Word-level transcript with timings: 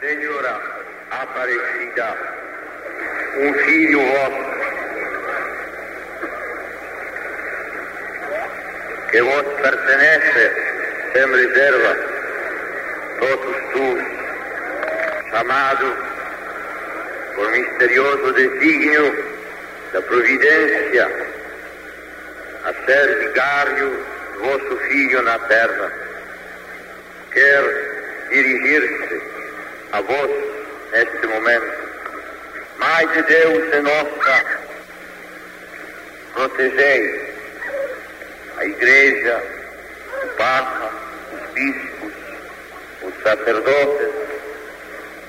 Senhora 0.00 0.58
Aparecida, 1.10 2.16
um 3.36 3.52
filho 3.52 4.00
vosso, 4.00 4.44
que 9.10 9.20
vos 9.20 9.42
pertenece, 9.60 10.52
sem 11.12 11.26
reserva, 11.26 11.96
todos 13.18 13.56
tu, 13.72 13.98
chamado 15.32 15.96
por 17.34 17.50
misterioso 17.50 18.32
desígnio 18.32 19.34
da 19.92 20.00
providência 20.00 21.10
a 22.64 22.72
ser 22.86 23.18
vigário 23.18 24.06
vosso 24.38 24.76
Filho 24.88 25.20
na 25.20 25.38
terra, 25.40 25.92
quer 27.32 27.62
dirigir-se 28.30 29.40
a 29.92 30.00
vós 30.00 30.30
neste 30.92 31.26
momento. 31.26 31.90
Mãe 32.78 33.08
de 33.08 33.22
Deus 33.22 33.74
e 33.74 33.80
nossa, 33.80 34.44
protegei 36.32 37.34
a 38.58 38.64
Igreja, 38.64 39.42
o 40.24 40.28
Papa, 40.36 40.90
os 41.32 41.50
bispos, 41.50 42.12
os 43.02 43.22
sacerdotes 43.22 44.08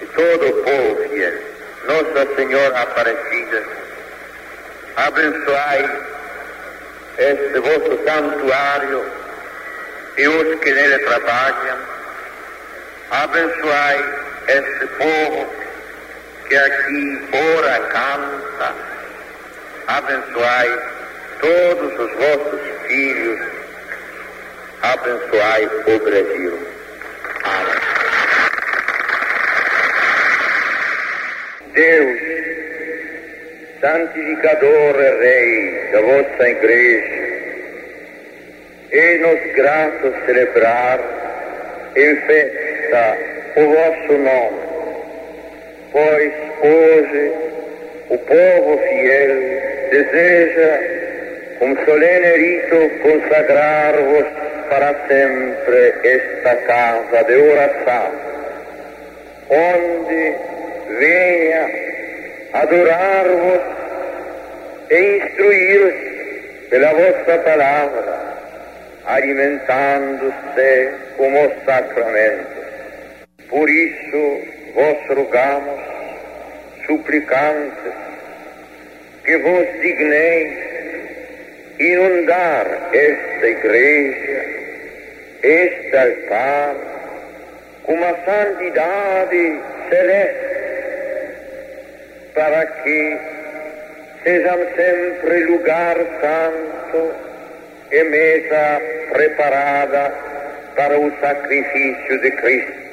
e 0.00 0.06
todo 0.06 0.46
o 0.46 0.62
povo 0.62 1.08
fiel. 1.08 1.52
Nossa 1.84 2.34
Senhora 2.36 2.80
Aparecida, 2.80 3.64
abençoai 4.96 6.12
este 7.18 7.58
vosso 7.58 8.04
santuário 8.04 9.12
e 10.16 10.28
os 10.28 10.60
que 10.60 10.72
nele 10.72 10.98
trabalham. 11.00 11.78
Abençoai 13.10 14.31
este 14.48 14.86
povo 14.98 15.46
que 16.48 16.56
aqui 16.56 17.28
ora 17.56 17.80
canta. 17.88 18.74
Abençoai 19.86 20.78
todos 21.40 21.98
os 21.98 22.12
vossos 22.12 22.60
filhos. 22.86 23.40
Abençoai 24.82 25.66
o 25.86 25.98
Brasil. 25.98 26.58
Amém. 27.44 27.82
Deus, 31.72 32.18
santificador 33.80 34.94
e 35.00 35.10
Rei 35.20 35.90
da 35.92 36.00
vossa 36.02 36.48
Igreja, 36.48 37.22
e 38.92 39.18
nos 39.18 39.54
grato 39.54 40.14
celebrar 40.26 41.00
em 41.96 42.16
festa 42.26 43.41
o 43.56 43.66
vosso 43.66 44.12
nome, 44.12 44.60
pois 45.92 46.32
hoje 46.62 47.32
o 48.08 48.18
povo 48.18 48.78
fiel 48.78 49.36
deseja, 49.90 50.80
com 51.58 51.76
solene 51.84 52.36
rito, 52.36 52.90
consagrar-vos 53.02 54.26
para 54.70 54.94
sempre 55.06 55.94
esta 56.02 56.56
casa 56.56 57.24
de 57.24 57.36
oração, 57.36 58.10
onde 59.50 60.34
venha 60.98 61.70
adorar-vos 62.54 63.60
e 64.90 65.16
instruir-se 65.16 66.12
pela 66.70 66.92
vossa 66.92 67.38
palavra, 67.44 68.18
alimentando-se 69.04 70.90
como 71.18 71.52
sacramento. 71.66 72.61
Por 73.52 73.68
isso 73.68 74.40
vos 74.74 74.96
rogamos, 75.08 75.80
suplicantes, 76.86 77.92
que 79.26 79.36
vos 79.36 79.66
digneis 79.82 80.54
inundar 81.78 82.88
esta 82.94 83.46
igreja, 83.46 84.44
este 85.42 85.96
altar, 85.98 86.76
com 87.82 87.92
uma 87.92 88.16
santidade 88.24 89.60
celeste, 89.90 90.46
para 92.32 92.64
que 92.64 93.18
sejam 94.24 94.58
sempre 94.74 95.44
lugar 95.44 95.98
santo 96.22 97.14
e 97.90 98.02
mesa 98.04 98.80
preparada 99.12 100.10
para 100.74 100.98
o 100.98 101.12
sacrifício 101.20 102.18
de 102.22 102.30
Cristo 102.30 102.91